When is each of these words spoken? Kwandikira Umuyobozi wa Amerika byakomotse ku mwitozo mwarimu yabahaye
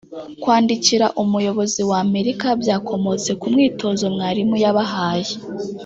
Kwandikira 0.41 1.07
Umuyobozi 1.23 1.81
wa 1.89 1.97
Amerika 2.05 2.47
byakomotse 2.61 3.31
ku 3.39 3.45
mwitozo 3.53 4.05
mwarimu 4.15 4.55
yabahaye 4.63 5.33